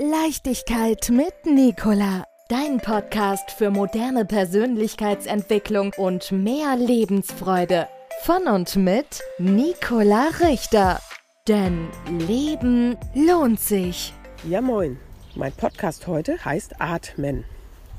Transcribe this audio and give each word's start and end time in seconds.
Leichtigkeit 0.00 1.10
mit 1.10 1.44
Nicola. 1.44 2.24
Dein 2.48 2.78
Podcast 2.78 3.50
für 3.50 3.68
moderne 3.68 4.24
Persönlichkeitsentwicklung 4.24 5.92
und 5.96 6.30
mehr 6.30 6.76
Lebensfreude. 6.76 7.88
Von 8.22 8.46
und 8.46 8.76
mit 8.76 9.20
Nicola 9.40 10.28
Richter. 10.40 11.00
Denn 11.48 11.88
Leben 12.28 12.96
lohnt 13.12 13.58
sich. 13.58 14.14
Ja, 14.48 14.60
moin. 14.60 15.00
Mein 15.34 15.50
Podcast 15.50 16.06
heute 16.06 16.44
heißt 16.44 16.80
Atmen. 16.80 17.44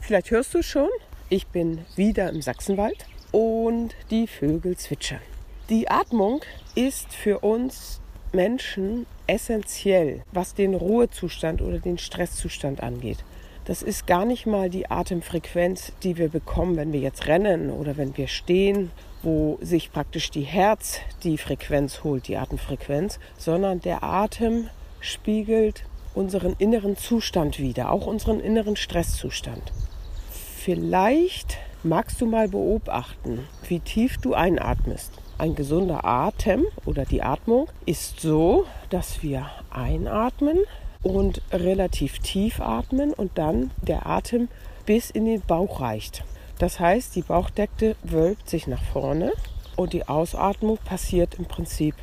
Vielleicht 0.00 0.30
hörst 0.30 0.54
du 0.54 0.62
schon, 0.62 0.90
ich 1.30 1.48
bin 1.48 1.84
wieder 1.96 2.28
im 2.28 2.42
Sachsenwald 2.42 3.06
und 3.32 3.96
die 4.12 4.28
Vögel 4.28 4.76
zwitschern. 4.76 5.20
Die 5.68 5.90
Atmung 5.90 6.42
ist 6.76 7.12
für 7.12 7.40
uns 7.40 8.00
Menschen 8.32 9.06
essentiell, 9.28 10.22
was 10.32 10.54
den 10.54 10.74
Ruhezustand 10.74 11.62
oder 11.62 11.78
den 11.78 11.98
Stresszustand 11.98 12.82
angeht. 12.82 13.18
Das 13.64 13.82
ist 13.82 14.06
gar 14.06 14.24
nicht 14.24 14.46
mal 14.46 14.70
die 14.70 14.90
Atemfrequenz, 14.90 15.92
die 16.02 16.16
wir 16.16 16.30
bekommen, 16.30 16.76
wenn 16.76 16.92
wir 16.92 17.00
jetzt 17.00 17.26
rennen 17.26 17.70
oder 17.70 17.96
wenn 17.96 18.16
wir 18.16 18.26
stehen, 18.26 18.90
wo 19.22 19.58
sich 19.60 19.92
praktisch 19.92 20.30
die 20.30 20.42
Herz 20.42 21.00
die 21.22 21.36
Frequenz 21.36 22.02
holt, 22.02 22.28
die 22.28 22.38
Atemfrequenz, 22.38 23.18
sondern 23.36 23.80
der 23.80 24.02
Atem 24.02 24.70
spiegelt 25.00 25.84
unseren 26.14 26.56
inneren 26.58 26.96
Zustand 26.96 27.58
wider, 27.58 27.92
auch 27.92 28.06
unseren 28.06 28.40
inneren 28.40 28.76
Stresszustand. 28.76 29.72
Vielleicht 30.30 31.58
magst 31.82 32.20
du 32.20 32.26
mal 32.26 32.48
beobachten, 32.48 33.46
wie 33.68 33.80
tief 33.80 34.18
du 34.18 34.34
einatmest. 34.34 35.12
Ein 35.38 35.54
gesunder 35.54 36.04
Atem 36.04 36.66
oder 36.84 37.04
die 37.04 37.22
Atmung 37.22 37.68
ist 37.86 38.18
so, 38.18 38.66
dass 38.90 39.22
wir 39.22 39.46
einatmen 39.70 40.58
und 41.04 41.42
relativ 41.52 42.18
tief 42.18 42.60
atmen 42.60 43.12
und 43.12 43.38
dann 43.38 43.70
der 43.80 44.06
Atem 44.06 44.48
bis 44.84 45.10
in 45.10 45.26
den 45.26 45.40
Bauch 45.40 45.80
reicht. 45.80 46.24
Das 46.58 46.80
heißt, 46.80 47.14
die 47.14 47.22
Bauchdecke 47.22 47.94
wölbt 48.02 48.50
sich 48.50 48.66
nach 48.66 48.82
vorne 48.82 49.32
und 49.76 49.92
die 49.92 50.08
Ausatmung 50.08 50.78
passiert 50.78 51.36
im 51.38 51.44
Prinzip 51.44 51.94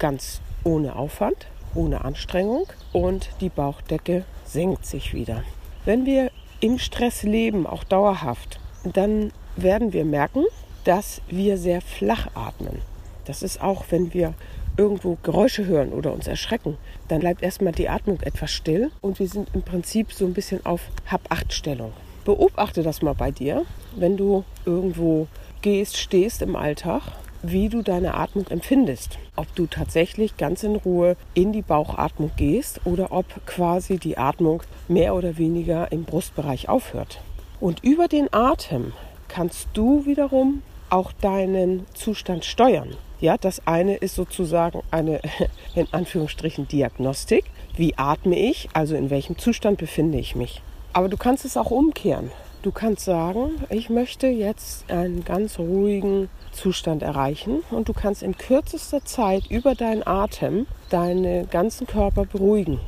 ganz 0.00 0.40
ohne 0.64 0.96
Aufwand, 0.96 1.46
ohne 1.76 2.04
Anstrengung 2.04 2.66
und 2.92 3.30
die 3.40 3.50
Bauchdecke 3.50 4.24
senkt 4.44 4.84
sich 4.84 5.14
wieder. 5.14 5.44
Wenn 5.84 6.06
wir 6.06 6.32
im 6.58 6.80
Stress 6.80 7.22
leben, 7.22 7.68
auch 7.68 7.84
dauerhaft, 7.84 8.58
dann 8.82 9.32
werden 9.54 9.92
wir 9.92 10.04
merken, 10.04 10.44
dass 10.84 11.20
wir 11.28 11.56
sehr 11.56 11.80
flach 11.80 12.28
atmen. 12.34 12.80
Das 13.24 13.42
ist 13.42 13.60
auch, 13.60 13.84
wenn 13.90 14.14
wir 14.14 14.34
irgendwo 14.76 15.18
Geräusche 15.22 15.66
hören 15.66 15.92
oder 15.92 16.12
uns 16.12 16.26
erschrecken, 16.26 16.78
dann 17.08 17.20
bleibt 17.20 17.42
erstmal 17.42 17.72
die 17.72 17.88
Atmung 17.88 18.20
etwas 18.22 18.50
still 18.50 18.90
und 19.00 19.18
wir 19.18 19.28
sind 19.28 19.50
im 19.54 19.62
Prinzip 19.62 20.12
so 20.12 20.24
ein 20.24 20.34
bisschen 20.34 20.64
auf 20.64 20.82
Hab-Acht-Stellung. 21.06 21.92
Beobachte 22.24 22.82
das 22.82 23.02
mal 23.02 23.14
bei 23.14 23.30
dir, 23.30 23.64
wenn 23.96 24.16
du 24.16 24.44
irgendwo 24.64 25.26
gehst, 25.62 25.98
stehst 25.98 26.42
im 26.42 26.56
Alltag, 26.56 27.02
wie 27.42 27.68
du 27.68 27.82
deine 27.82 28.14
Atmung 28.14 28.46
empfindest. 28.48 29.18
Ob 29.36 29.54
du 29.54 29.66
tatsächlich 29.66 30.36
ganz 30.36 30.62
in 30.62 30.76
Ruhe 30.76 31.16
in 31.34 31.52
die 31.52 31.62
Bauchatmung 31.62 32.30
gehst 32.36 32.80
oder 32.84 33.12
ob 33.12 33.26
quasi 33.46 33.98
die 33.98 34.18
Atmung 34.18 34.62
mehr 34.88 35.14
oder 35.14 35.38
weniger 35.38 35.90
im 35.92 36.04
Brustbereich 36.04 36.68
aufhört. 36.68 37.20
Und 37.60 37.82
über 37.82 38.08
den 38.08 38.32
Atem 38.32 38.92
kannst 39.28 39.68
du 39.74 40.04
wiederum 40.06 40.62
auch 40.90 41.12
deinen 41.12 41.86
Zustand 41.94 42.44
steuern. 42.44 42.96
Ja, 43.20 43.36
das 43.36 43.66
eine 43.66 43.96
ist 43.96 44.14
sozusagen 44.14 44.82
eine 44.90 45.20
in 45.74 45.86
Anführungsstrichen 45.92 46.68
Diagnostik. 46.68 47.44
Wie 47.76 47.96
atme 47.96 48.38
ich? 48.38 48.68
Also 48.72 48.96
in 48.96 49.10
welchem 49.10 49.38
Zustand 49.38 49.78
befinde 49.78 50.18
ich 50.18 50.34
mich? 50.34 50.62
Aber 50.92 51.08
du 51.08 51.16
kannst 51.16 51.44
es 51.44 51.56
auch 51.56 51.70
umkehren. 51.70 52.30
Du 52.62 52.72
kannst 52.72 53.04
sagen, 53.04 53.52
ich 53.70 53.88
möchte 53.88 54.26
jetzt 54.26 54.90
einen 54.90 55.24
ganz 55.24 55.58
ruhigen 55.58 56.28
Zustand 56.52 57.02
erreichen 57.02 57.62
und 57.70 57.88
du 57.88 57.94
kannst 57.94 58.22
in 58.22 58.36
kürzester 58.36 59.04
Zeit 59.04 59.46
über 59.48 59.74
deinen 59.74 60.06
Atem 60.06 60.66
deinen 60.90 61.48
ganzen 61.48 61.86
Körper 61.86 62.26
beruhigen. 62.26 62.80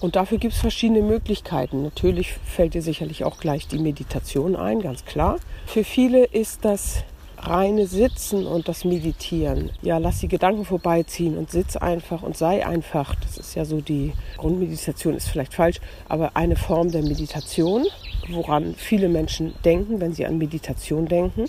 Und 0.00 0.14
dafür 0.14 0.38
gibt 0.38 0.54
es 0.54 0.60
verschiedene 0.60 1.02
Möglichkeiten. 1.02 1.82
Natürlich 1.82 2.32
fällt 2.32 2.74
dir 2.74 2.82
sicherlich 2.82 3.24
auch 3.24 3.40
gleich 3.40 3.66
die 3.66 3.80
Meditation 3.80 4.54
ein, 4.54 4.80
ganz 4.80 5.04
klar. 5.04 5.38
Für 5.66 5.82
viele 5.82 6.24
ist 6.24 6.64
das 6.64 7.02
reine 7.40 7.86
Sitzen 7.86 8.46
und 8.46 8.68
das 8.68 8.84
Meditieren. 8.84 9.70
Ja, 9.82 9.98
lass 9.98 10.20
die 10.20 10.28
Gedanken 10.28 10.64
vorbeiziehen 10.64 11.36
und 11.36 11.50
sitz 11.50 11.76
einfach 11.76 12.22
und 12.22 12.36
sei 12.36 12.66
einfach. 12.66 13.14
Das 13.16 13.38
ist 13.38 13.54
ja 13.54 13.64
so 13.64 13.80
die 13.80 14.12
Grundmeditation, 14.36 15.14
ist 15.14 15.28
vielleicht 15.28 15.54
falsch, 15.54 15.80
aber 16.08 16.36
eine 16.36 16.56
Form 16.56 16.90
der 16.90 17.02
Meditation, 17.02 17.86
woran 18.28 18.74
viele 18.76 19.08
Menschen 19.08 19.54
denken, 19.64 20.00
wenn 20.00 20.12
sie 20.12 20.26
an 20.26 20.38
Meditation 20.38 21.06
denken. 21.06 21.46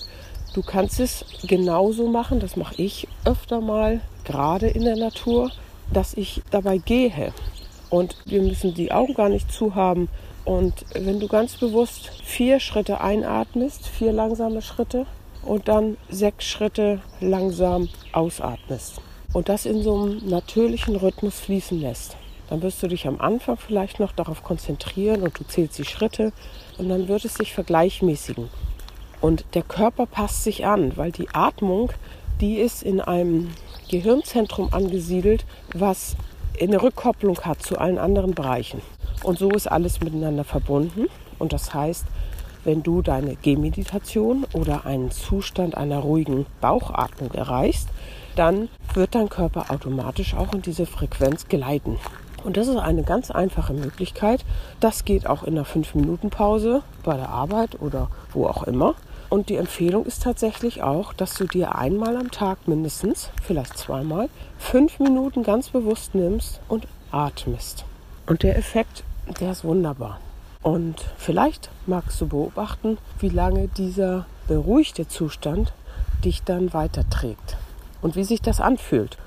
Du 0.54 0.62
kannst 0.62 1.00
es 1.00 1.26
genauso 1.44 2.08
machen, 2.08 2.40
das 2.40 2.56
mache 2.56 2.82
ich 2.82 3.08
öfter 3.26 3.62
mal, 3.62 4.02
gerade 4.26 4.68
in 4.68 4.84
der 4.84 4.96
Natur, 4.96 5.52
dass 5.94 6.16
ich 6.16 6.42
dabei 6.52 6.78
gehe. 6.78 7.34
Und 7.90 8.16
wir 8.26 8.42
müssen 8.42 8.74
die 8.74 8.92
Augen 8.92 9.14
gar 9.14 9.30
nicht 9.30 9.52
zu 9.52 9.76
haben. 9.76 10.10
Und 10.46 10.86
wenn 10.94 11.20
du 11.20 11.28
ganz 11.28 11.58
bewusst 11.58 12.10
vier 12.24 12.60
Schritte 12.60 13.02
einatmest, 13.02 13.88
vier 13.88 14.12
langsame 14.12 14.62
Schritte, 14.62 15.06
und 15.44 15.68
dann 15.68 15.98
sechs 16.10 16.46
Schritte 16.46 17.02
langsam 17.20 17.90
ausatmest 18.12 19.02
und 19.34 19.50
das 19.50 19.66
in 19.66 19.84
so 19.84 19.96
einem 19.96 20.28
natürlichen 20.28 20.96
Rhythmus 20.96 21.40
fließen 21.40 21.80
lässt. 21.80 22.18
Dann 22.50 22.62
wirst 22.64 22.82
du 22.82 22.88
dich 22.88 23.08
am 23.08 23.22
Anfang 23.22 23.58
vielleicht 23.58 24.00
noch 24.00 24.12
darauf 24.12 24.44
konzentrieren 24.44 25.22
und 25.22 25.40
du 25.40 25.44
zählst 25.44 25.78
die 25.78 25.86
Schritte 25.86 26.34
und 26.78 26.90
dann 26.90 27.08
wird 27.08 27.26
es 27.26 27.36
sich 27.36 27.54
vergleichmäßigen. 27.54 28.50
Und 29.22 29.46
der 29.54 29.64
Körper 29.64 30.06
passt 30.06 30.44
sich 30.44 30.66
an, 30.66 30.98
weil 30.98 31.12
die 31.12 31.30
Atmung, 31.30 31.92
die 32.42 32.56
ist 32.56 32.82
in 32.82 33.02
einem 33.02 33.52
Gehirnzentrum 33.90 34.70
angesiedelt, 34.72 35.46
was 35.74 36.16
eine 36.60 36.82
Rückkopplung 36.82 37.40
hat 37.42 37.62
zu 37.62 37.78
allen 37.78 37.98
anderen 37.98 38.34
Bereichen. 38.34 38.82
Und 39.24 39.38
so 39.38 39.50
ist 39.52 39.68
alles 39.68 40.00
miteinander 40.00 40.44
verbunden. 40.44 41.08
Und 41.38 41.54
das 41.54 41.74
heißt, 41.74 42.06
wenn 42.64 42.84
du 42.84 43.02
deine 43.02 43.36
Gehmeditation 43.36 44.46
oder 44.53 44.86
einen 44.86 45.12
Zustand 45.12 45.75
einer 45.75 46.00
ruhigen 46.00 46.46
Bauchatmung 46.62 47.31
erreichst, 47.31 47.90
dann 48.36 48.70
wird 48.94 49.16
dein 49.16 49.30
Körper 49.30 49.72
automatisch 49.72 50.34
auch 50.34 50.53
in 50.53 50.62
diese 50.62 50.86
Frequenz 50.86 51.47
gleiten. 51.47 51.97
Und 52.44 52.58
das 52.58 52.68
ist 52.68 52.78
eine 52.78 53.03
ganz 53.03 53.31
einfache 53.31 53.74
Möglichkeit. 53.74 54.46
Das 54.80 55.03
geht 55.03 55.28
auch 55.28 55.44
in 55.44 55.58
einer 55.58 55.66
5-Minuten-Pause 55.66 56.84
bei 57.03 57.18
der 57.18 57.30
Arbeit 57.30 57.81
oder 57.81 58.09
wo 58.31 58.47
auch 58.47 58.64
immer. 58.64 58.96
Und 59.30 59.50
die 59.50 59.58
Empfehlung 59.58 60.06
ist 60.06 60.24
tatsächlich 60.24 60.81
auch, 60.81 61.14
dass 61.14 61.36
du 61.36 61.46
dir 61.46 61.76
einmal 61.76 62.18
am 62.18 62.31
Tag 62.31 62.68
mindestens, 62.68 63.30
vielleicht 63.44 63.78
zweimal, 63.78 64.30
fünf 64.58 65.00
Minuten 65.00 65.44
ganz 65.44 65.70
bewusst 65.70 66.16
nimmst 66.16 66.62
und 66.68 66.88
atmest. 67.12 67.86
Und 68.26 68.44
der 68.44 68.58
Effekt, 68.58 69.03
der 69.40 69.52
ist 69.52 69.64
wunderbar. 69.64 70.20
Und 70.62 71.06
vielleicht 71.18 71.70
magst 71.86 72.20
du 72.20 72.28
beobachten, 72.28 72.97
wie 73.20 73.30
lange 73.30 73.68
dieser 73.70 74.25
beruhigte 74.47 75.08
Zustand 75.08 75.74
dich 76.24 76.44
dann 76.44 76.74
weiterträgt 76.74 77.58
und 78.02 78.16
wie 78.16 78.25
sich 78.25 78.42
das 78.42 78.59
anfühlt 78.59 79.18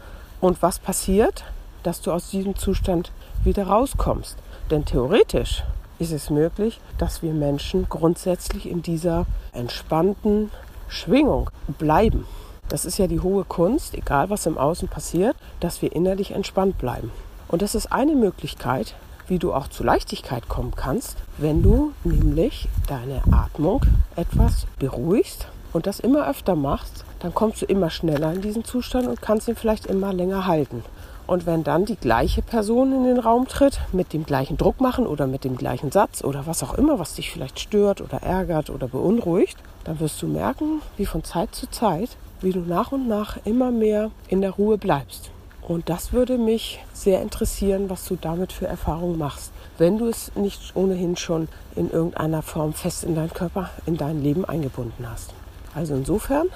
und 0.41 0.61
was 0.61 0.79
passiert, 0.79 1.45
dass 1.83 2.03
du 2.03 2.13
aus 2.13 2.31
diesem 2.31 2.57
Zustand 2.57 3.13
wieder 3.45 3.67
rauskommst. 3.67 4.37
Denn 4.71 4.85
theoretisch 4.85 5.63
ist 5.99 6.13
es 6.13 6.31
möglich, 6.31 6.81
dass 6.99 7.23
wir 7.23 7.33
Menschen 7.33 7.89
grundsätzlich 7.89 8.69
in 8.69 8.83
dieser 8.83 9.27
entspannten 9.53 10.51
Schwingung 10.89 11.51
bleiben. 11.79 12.27
Das 12.69 12.85
ist 12.85 12.99
ja 12.99 13.07
die 13.07 13.21
hohe 13.21 13.45
Kunst, 13.45 13.95
egal 13.95 14.31
was 14.31 14.47
im 14.47 14.59
Außen 14.59 14.89
passiert, 14.89 15.37
dass 15.61 15.83
wir 15.83 15.93
innerlich 15.93 16.33
entspannt 16.33 16.79
bleiben. 16.79 17.11
Und 17.49 17.63
das 17.63 17.75
ist 17.75 17.93
eine 17.93 18.15
Möglichkeit, 18.15 18.95
wie 19.29 19.39
du 19.39 19.53
auch 19.53 19.69
zu 19.69 19.85
Leichtigkeit 19.85 20.49
kommen 20.49 20.75
kannst, 20.75 21.17
wenn 21.39 21.63
du 21.63 21.93
nämlich 22.05 22.69
deine 22.89 23.23
Atmung 23.33 23.83
etwas 24.17 24.67
beruhigst 24.79 25.49
und 25.73 25.87
das 25.87 26.01
immer 26.01 26.29
öfter 26.29 26.55
machst, 26.55 27.05
dann 27.21 27.35
kommst 27.35 27.63
du 27.63 27.67
immer 27.67 27.91
schneller 27.91 28.33
in 28.33 28.43
diesen 28.43 28.65
Zustand 28.65 29.07
und 29.07 29.23
kannst 29.23 29.49
ihn 29.49 29.57
vielleicht 29.57 29.87
immer 29.87 30.13
länger 30.13 30.47
halten. 30.47 30.85
Und 31.27 31.47
wenn 31.47 31.63
dann 31.63 31.85
die 31.85 31.97
gleiche 31.97 32.43
Person 32.43 32.93
in 32.93 33.05
den 33.05 33.19
Raum 33.19 33.47
tritt, 33.47 33.81
mit 33.93 34.13
dem 34.13 34.27
gleichen 34.27 34.57
Druck 34.57 34.81
machen 34.81 35.07
oder 35.07 35.27
mit 35.27 35.45
dem 35.45 35.57
gleichen 35.57 35.93
Satz 35.93 36.25
oder 36.25 36.47
was 36.47 36.63
auch 36.63 36.75
immer, 36.75 36.99
was 36.99 37.15
dich 37.15 37.31
vielleicht 37.31 37.61
stört 37.61 38.01
oder 38.01 38.23
ärgert 38.23 38.71
oder 38.71 38.89
beunruhigt, 38.89 39.57
dann 39.85 40.01
wirst 40.01 40.21
du 40.21 40.27
merken, 40.27 40.83
wie 40.97 41.07
von 41.07 41.23
Zeit 41.25 41.55
zu 41.55 41.71
Zeit, 41.71 42.17
wie 42.41 42.53
du 42.53 42.61
nach 42.61 42.93
und 42.93 43.09
nach 43.09 43.39
immer 43.45 43.71
mehr 43.71 44.11
in 44.29 44.41
der 44.41 44.51
Ruhe 44.51 44.79
bleibst. 44.79 45.31
Und 45.67 45.89
das 45.89 46.13
würde 46.13 46.39
mich 46.39 46.81
sehr 46.93 47.23
interessieren, 47.23 47.89
was 47.89 48.05
du 48.05 48.17
damit 48.17 48.53
für 48.53 48.67
Erfahrungen 48.67 49.19
machst, 49.19 49.53
wenn 49.79 49.99
du 49.99 50.09
es 50.09 50.35
nicht 50.35 50.75
ohnehin 50.75 51.17
schon 51.17 51.49
in 51.77 51.91
irgendeiner 51.91 52.43
Form 52.43 52.75
fest 52.75 53.05
in 53.05 53.15
deinen 53.15 53.33
Körper, 53.33 53.71
in 53.87 53.97
dein 53.97 54.23
Leben 54.23 54.45
eingebunden 54.45 55.07
hast. 55.09 55.33
Also 55.75 55.95
insofern 55.95 56.49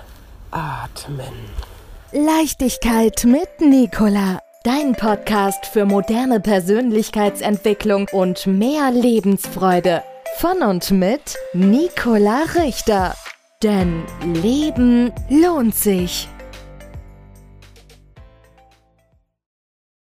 atmen. 0.50 1.32
Leichtigkeit 2.12 3.24
mit 3.24 3.60
Nicola 3.60 4.40
dein 4.66 4.96
Podcast 4.96 5.64
für 5.66 5.84
moderne 5.84 6.40
Persönlichkeitsentwicklung 6.40 8.08
und 8.10 8.48
mehr 8.48 8.90
Lebensfreude. 8.90 10.02
Von 10.38 10.60
und 10.68 10.90
mit 10.90 11.36
Nicola 11.52 12.42
Richter. 12.56 13.14
Denn 13.62 14.02
Leben 14.42 15.12
lohnt 15.30 15.76
sich. 15.76 16.28